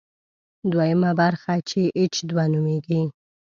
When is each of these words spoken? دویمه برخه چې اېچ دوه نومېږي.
دویمه 0.71 1.11
برخه 1.21 1.53
چې 1.69 1.81
اېچ 1.97 2.15
دوه 2.29 2.45
نومېږي. 2.53 3.01